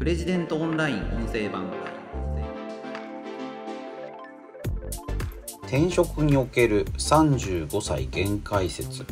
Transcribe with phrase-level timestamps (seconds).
[0.00, 1.66] プレジデントオンライン音声版
[5.64, 9.04] 転職における35歳限界説。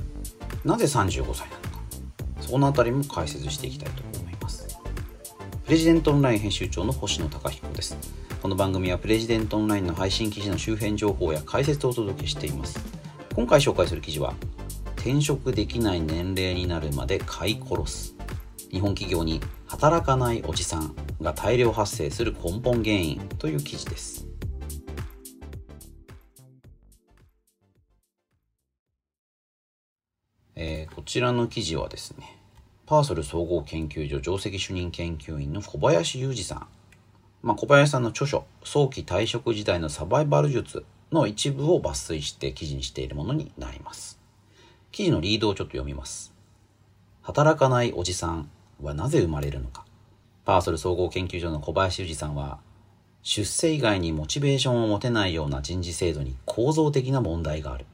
[0.64, 1.82] なぜ35歳なのか。
[2.40, 4.78] そのあたりも解説していきたいと思います。
[5.66, 7.94] プレジデントオンライン編集長の星野貴彦です。
[8.40, 12.80] この番組はプレジデントオンラインの配信記事の周辺情報や解説をお届けしています。
[13.34, 14.32] 今回紹介する記事は
[14.96, 18.14] 転職できない年齢になるまで買い殺す。
[18.70, 24.28] 日本企業に働かないおじさんが大量発生する根本原因という記事です
[30.60, 32.36] えー、こちらの記事はですね、
[32.84, 36.66] パーソル総合研究所上席主任研究員の小林裕二さん。
[37.42, 44.18] まあ、小林さんの著書、早期退職時代のサバイバル術の一部を抜粋して記事にしているものになります。
[44.90, 46.34] 記事のリードをちょっと読みます。
[47.22, 48.50] 働かないおじさん
[48.80, 49.84] はなぜ生まれるのか。
[50.44, 52.60] パーソル総合研究所の小林裕二さんは、
[53.22, 57.84] 出世以外にモチベーションを持てないような人事制度に構造的な問題がある。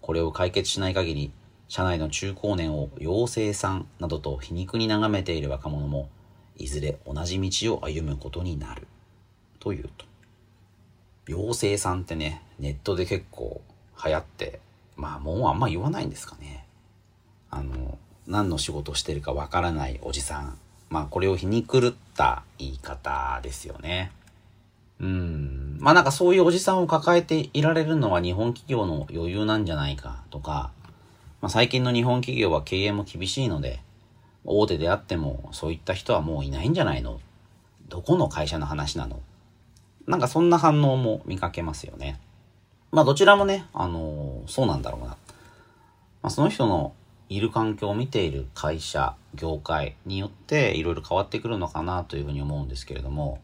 [0.00, 1.32] これを解決しない限り、
[1.68, 6.08] 社内の中高年を妖精さんなどと皮肉に眺めている若者も、
[6.56, 8.86] いずれ同じ道を歩むことになる。
[9.58, 10.04] というと。
[11.28, 13.62] 妖精さんってね、ネットで結構
[14.04, 14.60] 流行って、
[14.96, 16.66] まあもうあんま言わないんですかね。
[17.50, 17.98] あの、
[18.30, 20.56] 何の仕事をしてるかわからないおじさん。
[20.88, 24.12] まあこれを皮肉るった言い方ですよね。
[25.00, 25.76] うん。
[25.80, 30.70] まあなんかそういうおじさんを抱えていられるのは日本企業の余裕なんじゃないかとか、
[31.40, 33.80] まあ、最近の日本企業は経営も厳しいので、
[34.44, 37.20] 大手であってもそういった人はもういないんじゃないの
[37.88, 39.20] どこの会社の話なの
[40.06, 42.20] なんかそんな反応も見かけますよね。
[42.92, 45.06] まあどちらもね、あのー、そうなんだろうな。
[45.08, 45.16] ま
[46.24, 46.94] あ、その人の
[47.30, 53.40] いる環境を見ている会社、業界によっていろいろ変わってくるのかなというふうに思うんですけれども、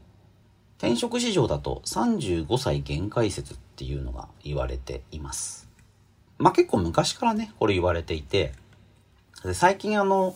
[0.78, 5.70] 転職市場だと35歳限界説っていうのが言われています。
[6.36, 8.52] まあ結構昔からね、これ言われていて、
[9.44, 10.34] で最近あの、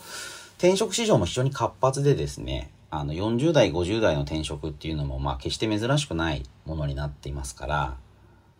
[0.58, 7.96] 転職市場も非常に活発でですね、あの40代、50代の転職っていうのもまあ決して珍しくないものになっていますから、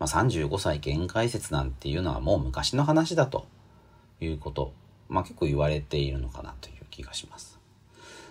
[0.00, 3.46] まあ、35歳限界説なんていうのはもう昔の話だと
[4.20, 4.72] いうこと、
[5.10, 7.58] まあ結構言われているのかなという気がします。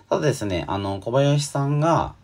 [0.09, 2.15] ただですね、あの小林さんが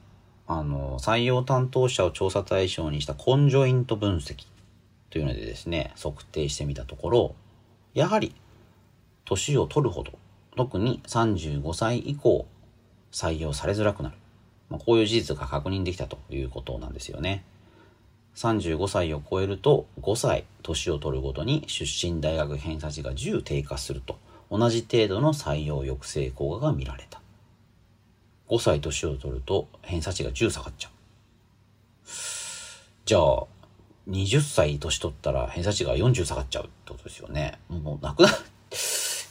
[0.47, 4.47] あの採用担当者を調査対象にしたコンジョイント分析
[5.09, 7.35] というのでですね、測定してみたところ、
[7.93, 8.35] やはり、
[9.25, 10.13] 年を取るほど、
[10.55, 12.47] 特に35歳以降、
[13.11, 14.15] 採用されづらくなる。
[14.69, 17.43] まあ、こういう事実が確認できたということなんですよね。
[18.35, 24.19] 35歳を超えると5歳年を取るごとに出身大学偏差値が10低下すると
[24.49, 27.21] 同じ程度の採用抑制効果が見られた。
[28.49, 30.91] 5歳年を取ると偏差値が10下がっちゃう。
[33.05, 33.43] じゃあ、
[34.09, 37.57] 20歳年取ったら偏差値が40下がっちゃうってことですよね。
[37.69, 38.29] もうなくな、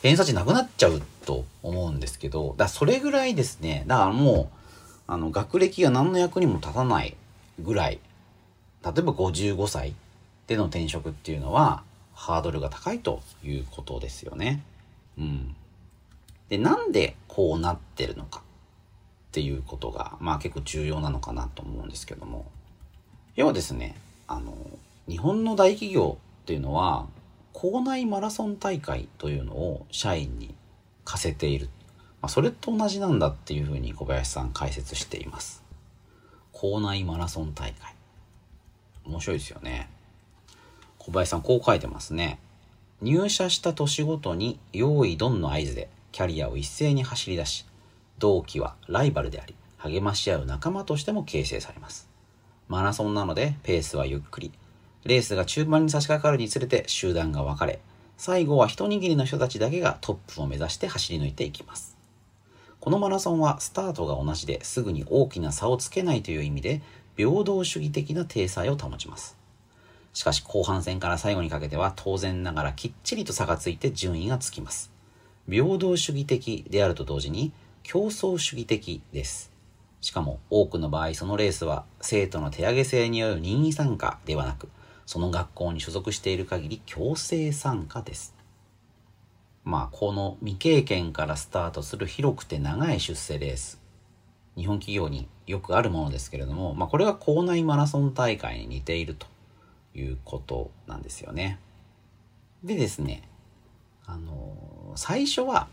[0.03, 4.59] 偏差値なくなっちゃうと思うんですけど、だそれぐらいですね、だからもう、
[5.07, 7.17] あの、学歴が何の役にも立たない
[7.61, 8.01] ぐらい、
[8.85, 9.95] 例えば55歳
[10.47, 11.83] での転職っていうのは、
[12.15, 14.63] ハードルが高いということですよね。
[15.19, 15.57] うん。
[16.49, 18.43] で、なんでこうなってるのかっ
[19.33, 22.47] ていうことが、まあ結構重要なのかなと思うんですけども。
[23.37, 23.97] 要はですね、
[24.29, 24.55] あの
[25.09, 27.07] 日本の大企業っていうのは
[27.53, 30.55] 校内マラソン大会というのを社員に
[31.05, 31.69] 課せている、
[32.21, 35.63] まあ、それと同じなんだっていうふうに小林さん解説しています。
[36.53, 37.95] 校内マラソン大会。
[39.05, 39.91] 面白いですよね。
[40.99, 42.39] 小林さんこう書いてますね。
[43.03, 47.66] 入社した年ごとに用意ドンの合図でキャリアを一斉に走り出し
[48.19, 52.15] 同期はライバルであり励まし合う仲間としても形成されます
[52.66, 54.53] マラソンなのでペースはゆっくり。
[55.05, 57.81] レースが中盤に差し掛かるにつれて集団が分かれ、
[58.16, 61.97] 最後は一握りの人たちだけがトップを目指して走り抜いていきます。
[62.81, 66.81] このマラソンはスタートが同じですぐに大きな差をつけないという意味で、
[67.17, 69.37] 平等主義的な体裁を保ちます。
[70.14, 74.93] しかし後半戦から最後にかけては当然ながらきっちりと差がついて順位がつきます。
[75.50, 77.52] 平等主義的であると同時に
[77.82, 79.52] 競争主義的です。
[80.00, 84.69] しかも多くの場合そのレースは生徒の手上げ制による任意参加ではなく、
[85.05, 88.34] その学校に所属している限り強制参加です。
[89.64, 93.81] まあ、この未経験からスタートする広くて長い出世レース。
[94.56, 99.26] 日本企業によくあるものですけれども、まあ、これが校内マラソン大会に似ていると
[99.94, 101.58] いうことなんですよね。
[102.62, 103.29] でですね、
[104.06, 105.69] あの最初は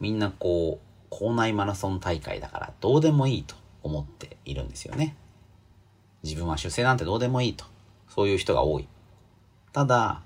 [0.00, 5.16] みんなこう、校内マラソン大会だからどうでもいいと思っているんですよね。
[6.22, 7.64] 自分は出世なんてどうでもいいと。
[8.08, 8.88] そういう人が多い。
[9.72, 10.22] ただ、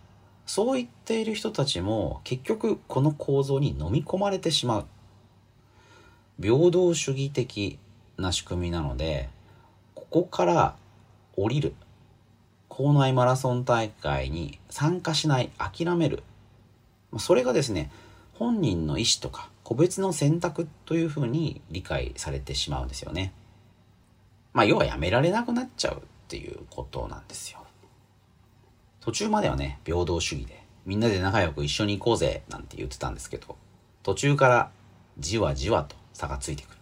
[0.46, 4.86] そう言っている人たちも結局この構造に飲み込まれてしまう。
[6.40, 7.78] 平等主義的
[8.16, 9.28] な仕組みなので、
[9.94, 10.76] ここから
[11.36, 11.74] 降りる。
[12.70, 16.22] 校内マラソン大会に参加しない、諦める。
[17.18, 17.90] それがですね、
[18.34, 23.34] 本人の意思とか個別の選択というふうに理解されてしまうんですよね。
[24.52, 27.58] まあ、要はやめられなくなっちゃうっていうことなんですよ。
[29.00, 33.56] 途中まではね、平等主義で、みんなで仲良く一緒に行こうぜ、なんて言ってたんですけど、
[34.04, 34.70] 途中から
[35.18, 36.76] じわじわと差がついてくる。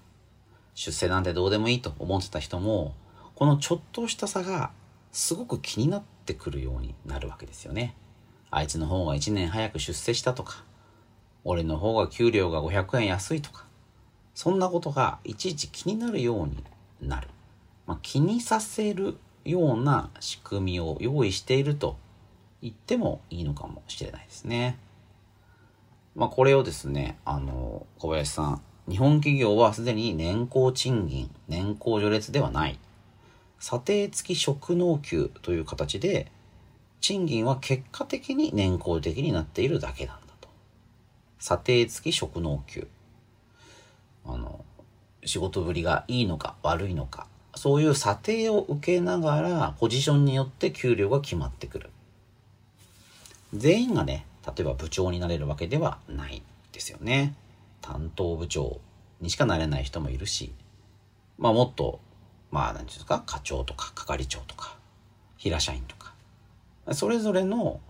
[0.75, 2.95] 出世なんてどうでもいいと思ってた人も、
[3.35, 4.71] このちょっとした差が
[5.19, 7.97] すごく気になってくるようになるわけですよね。
[8.53, 10.63] あいつの方が1年早く出世したとか、
[11.43, 13.65] 俺の方が給料が500円安いとか、
[14.33, 16.63] そんなことがいちいち気になるように
[17.03, 17.27] なる。
[17.85, 21.99] まあ、気にさせるような仕組みを用意していると
[22.63, 24.79] 言ってもいいのかもしれないですね。
[26.15, 32.79] まあ、これをですね、あの、小林さん、日本企業はすでに年功賃金、年功序列ではない。
[33.59, 36.31] 査定付き職能給という形で、
[37.01, 40.49] 賃金は結果的に年功的になっているだけなんだと。
[41.39, 42.89] 査定付き職能給。
[44.27, 44.65] あの、
[45.25, 51.91] 仕事ぶりがいいのか悪いのか、そういう査定を受けながら、ポジションによって給料が決まってくる。
[53.55, 57.35] 全員がね、例えば部長になれるわけではないですよね。
[57.81, 58.81] 担当部長
[59.21, 60.53] にしかなれない人もいるし、
[61.39, 62.01] まあもっと、
[62.51, 64.77] まあ何ですか、課長とか係長とか、
[65.37, 66.15] 平社員とか、
[66.93, 67.81] それぞれの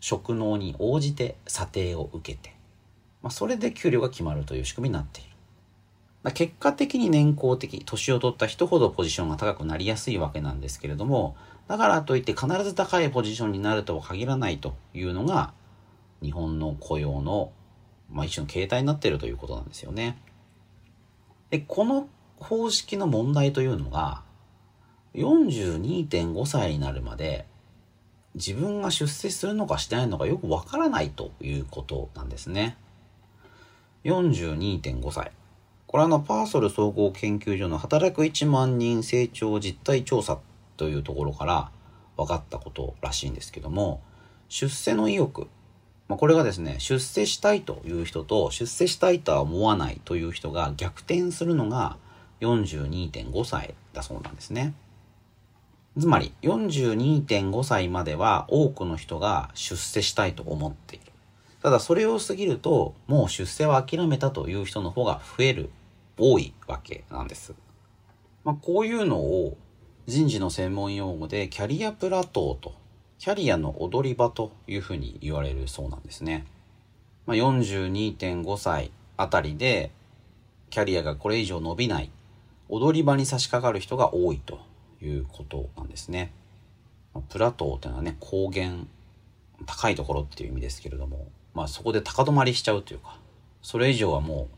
[0.00, 2.54] 職能に応じて査定を受けて、
[3.22, 5.30] まあ、それで給料が決まるという仕組みになっている。
[6.22, 11.36] まあ、結果的に年功的、年を取った人ほどポジションが高くなりやすいわけなんですけれども、
[11.68, 15.52] だからといって必ず高いポジションになるとは限らないというのが、
[16.22, 17.52] 日本の雇用の、
[18.10, 20.18] まあ、一種の形態になっているということなんですよね。
[21.50, 24.22] で、この方式の問題というのが、
[25.14, 27.46] 42.5歳になるまで
[28.34, 32.76] 自分が出世するのかしないのかよくわからないということなんですね。
[34.04, 35.32] 42.5歳。
[35.86, 40.38] これはのパーソル総合研究所の働く1万人成長実態調査
[40.76, 41.70] というところから
[42.16, 44.02] 分かったことらしいんですけども、
[44.48, 45.48] 出世の意欲。
[46.08, 51.96] まあ、これがですね、出世したいという人と出世したいとは思わないという人が逆転するのが
[52.40, 54.74] 42.5歳だそうなんですね。
[55.98, 61.06] つまり42.5歳までは多くの人が出世したいと思っている。
[61.62, 65.70] ただそれを過ぎると、もう出世は諦めたという人の方が増える、
[66.18, 67.54] 多いわけなんです。
[68.44, 69.56] まあ、こういうのを
[70.06, 72.74] 人事の専門用語でキャリアプラトーと、
[73.18, 76.46] キャリアの踊り場というふうに言われるそうなんですね。
[77.26, 79.90] まあ、42.5歳あたりで、
[80.70, 82.10] キャリアがこれ以上伸びない、
[82.68, 84.60] 踊り場に差し掛かる人が多いと
[85.00, 86.32] いうことなんですね。
[87.28, 88.72] プラトーっていうのはね、高原、
[89.64, 93.18] 高いところっていう意味ですけれども、まあそこで高止まりしちゃうというか、
[93.62, 94.48] それ以上はも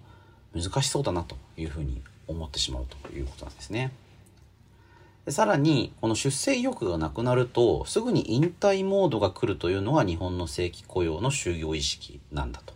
[0.54, 3.92] う難しそうだなというふうに思ってしまうということなんですね。
[5.24, 12.72] でさらに、この出世意欲がなくなると、すぐに引退モードが来るというのが日本の正規雇用の就業意識なんだと。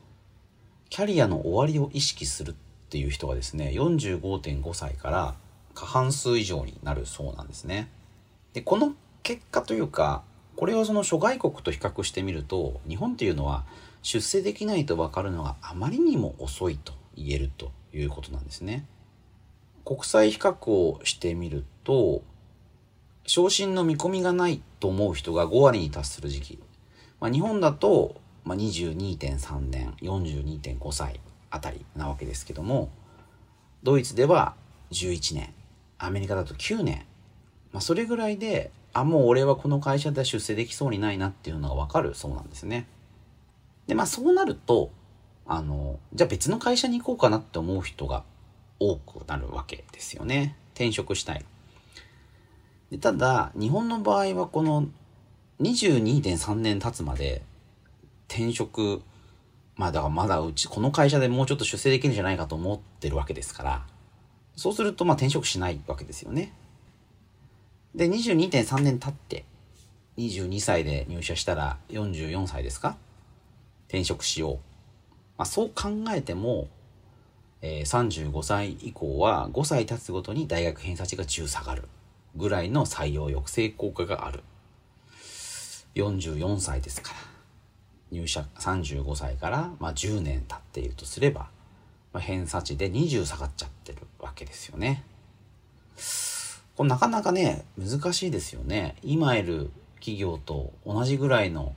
[0.91, 2.55] キャリアの終わりを意識する
[2.93, 5.35] っていう人がですね、45.5歳から
[5.73, 7.89] 過半数以上になるそうなんですね。
[8.53, 10.23] で、この結果というか、
[10.57, 13.65] これをその諸外国と比較してみると、日本っていうのは
[14.03, 18.85] 出世できないと分かるのがあまりにも遅いと言えるということなんですね。
[19.87, 22.21] 国際比較をしてみると、
[23.27, 26.59] 昇進の見込みがないと思う人が5割に達する時期。
[27.21, 31.21] まあ、日本だと、まあ、22.3年、42.5歳
[31.53, 32.91] あたりなわけですけども、
[33.83, 34.57] ドイツでは
[34.91, 35.53] 11年、
[35.99, 37.05] アメリカだと9年、
[37.73, 42.87] まあ、それぐらいで、あ、もう俺はこの会社では出世できそうにないなっていうのがわかるそうなんですね。
[43.87, 44.91] で、まあそうなると、
[45.47, 48.25] あの、じゃあ別の会社に行こうかなって思う人が
[48.79, 50.57] 多くなるわけですよね。
[50.75, 51.45] 転職したい。
[52.91, 54.89] でただ、日本の場合はこの
[55.61, 57.43] 22.3年経つまで
[58.29, 59.03] 転職、
[59.83, 63.85] まあだからまだうち、この会社でもうちょっと出世できるんじゃないかと思ってるわけですから、
[64.55, 66.53] そうするとまあ転職しないわけですよね。
[67.93, 69.45] で、22.3年経って、
[70.19, 72.97] 22歳で入社したら44歳ですか？
[73.89, 74.57] 転職しよう。
[75.37, 76.69] まあ、そう考えても、
[77.61, 81.89] えー、35歳以降は5歳経つごとに大学偏差値が10下がる
[82.37, 84.45] ぐらいの採用抑制効果がある。
[85.97, 87.32] 44歳ですから。
[88.13, 91.49] 入社35歳から、まあ、10年経っているとすれば、
[92.13, 95.03] まあ、偏差値で20下がっちゃってるわけですよね。
[96.77, 98.97] これなかなかね、難しいですよね。
[99.03, 101.75] 今いる企業と同じぐらいの、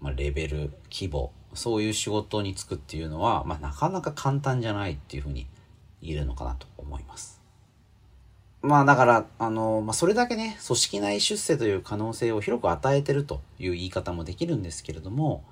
[0.00, 5.46] まあ、レベル、規模、そういう仕事に就くっていうのは、まあ、なかなか簡単じゃないっていうふうに
[6.00, 7.40] 言えるのかなと思います。
[8.62, 15.44] まあだから、あの、まあそれだけね、組織内出世という可能性を広く与えてるという言い方もできるんですけれども、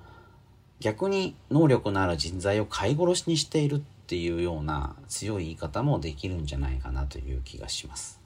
[0.83, 8.21] 逆に能力のある人材を飼い殺しにしているっていうような強い言い方もできるんじゃないかなという気がします。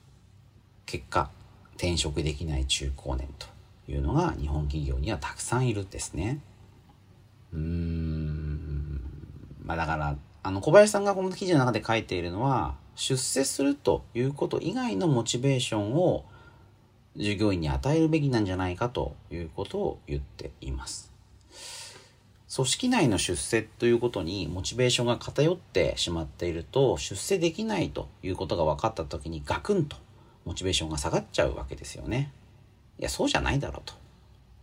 [0.87, 1.31] 結果、
[1.75, 3.47] 転職できない中高年と
[3.93, 6.41] いうのが日本企業にはたくさんいるんですね。
[7.53, 9.03] うーん。
[9.63, 16.25] まあだから、あの小林さんがこの記事の中で書いているのは、出世するということ以外のモチベーションを
[17.17, 21.13] 従業員に与えるべきなんじゃないかということを言っています。
[22.57, 29.99] 組織内の出世ということにモチベーションが偏ってしまっていると出世できないということが分かった時にガクンと
[30.47, 32.33] モチベーションが下がっちゃうわけですよね。
[32.99, 33.93] いやそうじゃないだろうと。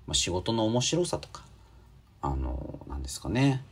[0.07, 1.43] まあ、仕事の面白さとか
[2.23, 3.63] あの何ですかね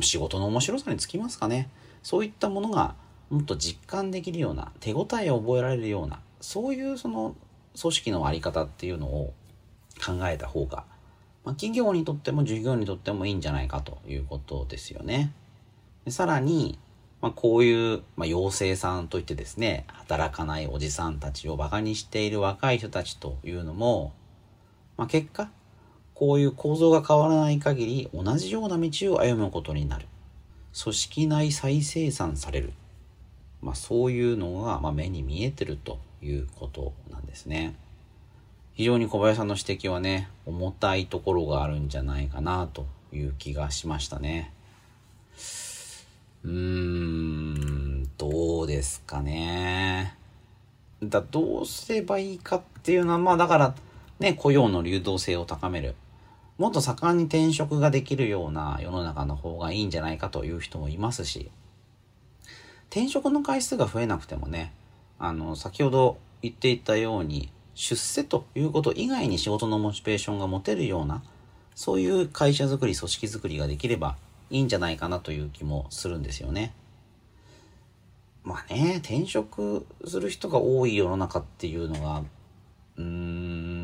[0.00, 1.68] 仕事の面白さにつきますかね
[2.04, 2.94] そういったものが
[3.28, 7.34] もっと実感できるような手応えを覚えられるようなそういうその
[7.80, 9.34] 組織の在り方っていうのを
[10.04, 10.84] 考えた方が
[11.44, 15.32] まあ、企業にとっても従業員にとってもいいんじゃないかということですよね。
[16.04, 16.78] でさらに、
[17.20, 24.12] まあ、こういう、まあ、妖精さんといってですね、働かないおじさんたちを馬鹿にしている若い人たちというのも、
[24.96, 25.50] まあ、結果、
[26.14, 30.06] こういう構造が変わらない限り同じような道を歩むことになる。
[30.80, 32.72] 組織内再生産される。
[33.60, 37.76] まあ、そういうのが、ま、目に見えてるということなんですね。
[38.74, 44.52] 非常に小林さんの指摘はね、重たいところがあるんじゃないかなという気がしましたね。
[46.44, 50.16] うーん、どうですかね。
[51.02, 53.74] だどうすればいいかっていうのは、まあだから
[54.20, 55.94] ね、雇用の流動性を高める。
[56.58, 61.50] もっと盛んに転職ができるような世の中の方がいいんじゃないかという人もいますし、
[62.90, 64.72] 転職の回数が増えなくてもね、
[65.18, 71.22] あの、先ほど言っていたように、出世ということ以外に仕事のモチベーションが持てるような、
[71.74, 74.16] そういう会社づくり、組織づくりができれば
[74.50, 76.74] いいんじゃないかなという気もするんですよね。
[78.44, 82.22] まあね、転職する人が多い世の中っていうのが、
[82.96, 83.04] うー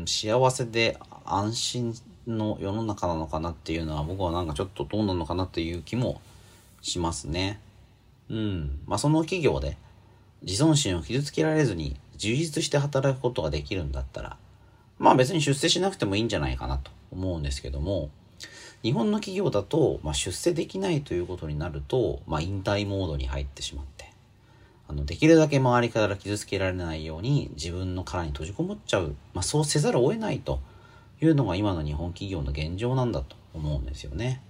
[0.03, 1.95] ん、幸せで安心
[2.27, 6.21] の世の中なのかなっていうのは僕はなんかちょっとどうなのかなっていう気も
[6.81, 7.59] しますね。
[8.29, 8.79] うん。
[8.85, 9.77] まあその企業で
[10.41, 14.37] 自尊心を傷つけられずに充実して働くことができるんだったら、
[14.99, 18.11] まあ別に出世しなくてもいいんじゃないかなと思うんですけども、
[18.83, 24.13] 日本の企業だと、まあ、出世できないということになると、まあ、引退モードに入ってしまって、
[24.87, 29.15] あの、できるだけ周りから傷つけられないように自分の殻に閉じこもっちゃう。
[29.33, 30.61] まあ、そうせざるを得ないと
[31.21, 34.41] いうのが今の日本企業の現状なんだと思うんですよね。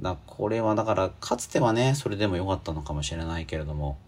[0.00, 3.98] だこれはだから、かつてはね、それでも良かったのかもしれないけれども、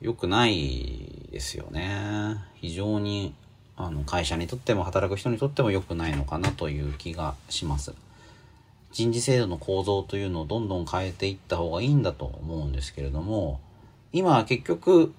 [0.00, 2.36] 良くないですよね。
[2.54, 3.34] 非常に
[3.76, 7.94] あの会社にとっても働く人にとっても良くないのかなという気がします。
[8.92, 13.60] 人事制度の構造というのをどんどん変えていった方がいいんだと思うんですけれども、
[14.12, 15.12] 今は結局、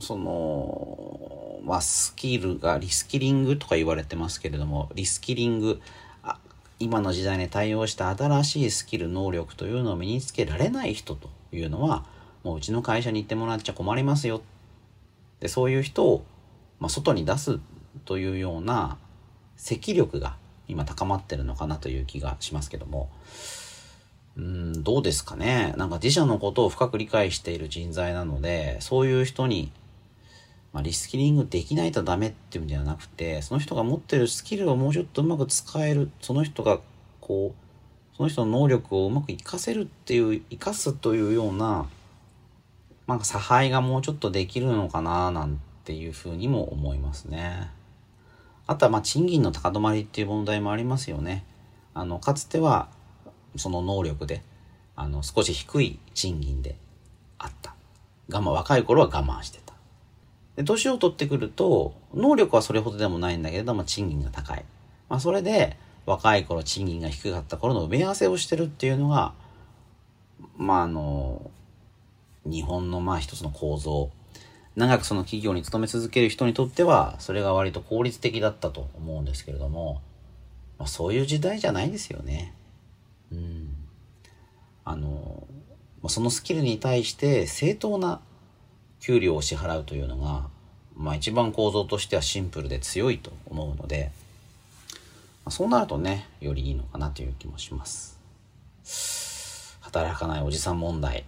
[0.00, 5.80] その、まあ、スキルがリスキリングとか言われてますけれども、リスキリング、
[6.24, 6.38] あ
[6.80, 12.04] 今の時代に対応した新しいスキル、能力というのを身につけられない人というのは、
[12.44, 14.42] もううちの会社に行ってもらっちゃ困りますよ。
[15.40, 16.24] で、そういう人を、
[16.78, 17.58] まあ、外に出す
[18.04, 18.98] というような
[19.56, 20.36] 責力が
[20.68, 23.10] 今高まってるのかなという気がしますけども、
[24.36, 25.74] うん、どうですかね。
[25.76, 29.72] なんか自社のことを深く理解している人材なので、そういう人に、
[30.72, 36.80] まあ、リスキリングできないとダメっていうんではなくて、その人が持ってるスキルをもうちょっとうまく使える、その人が
[37.20, 41.86] こう、その人の能力をうまく活かせるっていう、活かすというような
[43.06, 47.70] なんか差配がもうちょっとできるのかななんていうふうにも思いますね。
[48.66, 51.44] あとはまあ賃金の高止まりっていう問題もありますよね。
[51.92, 52.88] あの、かつては
[53.56, 54.42] その能力で、
[54.96, 56.76] あの、少し低い賃金で
[57.38, 57.74] あった。
[58.30, 59.74] 我慢、若い頃は我慢してた。
[60.56, 64.64] で、年を取ってくると、能力はそれほどでもないんだけれども、賃金が高い。
[65.08, 69.32] まあ、それで、若い頃賃金が低かった頃の埋め合わせをしてるっていうのが、
[70.56, 71.50] まあ、あの、
[72.44, 74.10] 日本のまあ一つの構造
[74.76, 80.02] 長くその企業に勤め続ける人にとってはそれが割と効率的だったと思うんですけれども、
[80.78, 82.54] まあ、そういう時代じゃないですよね。
[83.30, 83.68] うん。
[84.84, 85.46] あの、
[86.08, 88.20] そのスキルに対して正当な
[89.00, 90.48] 給料を支払うというのが、
[90.96, 94.10] まあ一番構造としてはシンプルで強いと思うので、
[95.44, 98.18] まあ、そうなるとね、よりいいのかなという気もします。
[99.82, 101.24] 働かないおじさん問題。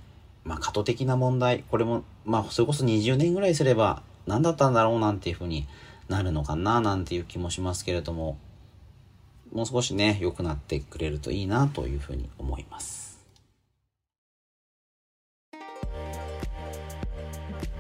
[0.46, 5.66] まあ、過渡的な問題、これも、まあ、それこそ20年ぐらいすれば、何だったんだろうなんていうふうに
[6.08, 8.38] なるのかななんていう気もしますけれども、
[9.52, 13.18] もう少しね、良くなってくれるといいなというふうに思います。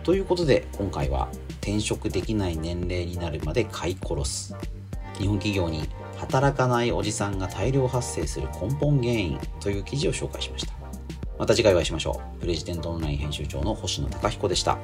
[0.02, 1.28] ということで、今回は
[1.60, 4.56] 転職できない年齢になるまで買い殺す。
[5.18, 10.75] 日本企業に働かないおじさんが大量発生する根本原因という記事を紹介しました。
[11.38, 12.40] また次回お会いしましょう。
[12.40, 14.78] プレジデントオンライン編集長の星野貴彦でした。